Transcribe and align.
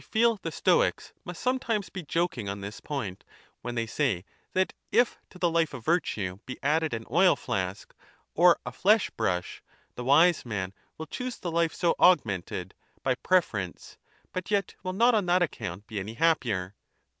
xii 0.01 0.09
xiii 0.21 0.37
the 0.41 0.51
Stoics 0.51 1.13
must 1.25 1.39
sometimes 1.39 1.89
be 1.89 2.01
joking 2.01 2.49
on 2.49 2.61
this 2.61 2.79
point, 2.81 3.23
when 3.61 3.75
they 3.75 3.85
say 3.85 4.25
that 4.53 4.73
if 4.91 5.19
to 5.29 5.37
the 5.37 5.47
life 5.51 5.75
of 5.75 5.85
virtue 5.85 6.39
be 6.47 6.57
added 6.63 6.91
an 6.91 7.05
oil 7.11 7.35
flask 7.35 7.93
or 8.33 8.59
a 8.65 8.71
flesh 8.71 9.11
brush, 9.11 9.61
the 9.93 10.03
Wise 10.03 10.43
Man 10.43 10.73
will 10.97 11.05
choose 11.05 11.37
the 11.37 11.51
life 11.51 11.75
so 11.75 11.93
augmented, 11.99 12.73
by 13.03 13.13
preference, 13.13 13.99
but 14.33 14.49
yet 14.49 14.69
31 14.69 14.77
will 14.83 14.97
not 14.97 15.13
on 15.13 15.27
that 15.27 15.43
account 15.43 15.85
be 15.85 15.99
any 15.99 16.15
happier. 16.15 16.73